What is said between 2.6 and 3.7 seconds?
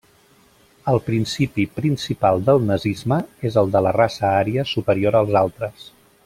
nazisme és